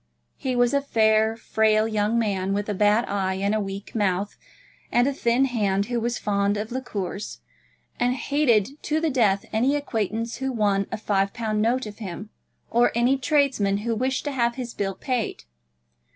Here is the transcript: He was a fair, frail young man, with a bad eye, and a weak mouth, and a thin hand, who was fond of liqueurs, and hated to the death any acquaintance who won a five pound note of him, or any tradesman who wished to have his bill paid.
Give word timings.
He 0.37 0.55
was 0.55 0.73
a 0.73 0.81
fair, 0.81 1.37
frail 1.37 1.87
young 1.87 2.17
man, 2.17 2.53
with 2.55 2.67
a 2.67 2.73
bad 2.73 3.05
eye, 3.05 3.35
and 3.35 3.53
a 3.53 3.59
weak 3.59 3.93
mouth, 3.93 4.35
and 4.91 5.07
a 5.07 5.13
thin 5.13 5.45
hand, 5.45 5.85
who 5.93 5.99
was 5.99 6.17
fond 6.17 6.57
of 6.57 6.71
liqueurs, 6.71 7.41
and 7.99 8.15
hated 8.15 8.81
to 8.81 8.99
the 8.99 9.11
death 9.11 9.45
any 9.53 9.75
acquaintance 9.75 10.37
who 10.37 10.51
won 10.51 10.87
a 10.91 10.97
five 10.97 11.33
pound 11.35 11.61
note 11.61 11.85
of 11.85 11.99
him, 11.99 12.31
or 12.71 12.91
any 12.95 13.15
tradesman 13.15 13.85
who 13.85 13.93
wished 13.93 14.23
to 14.25 14.31
have 14.31 14.55
his 14.55 14.73
bill 14.73 14.95
paid. 14.95 15.43